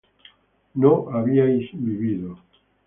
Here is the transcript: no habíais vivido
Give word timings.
no 0.73 1.11
habíais 1.11 1.69
vivido 1.73 2.39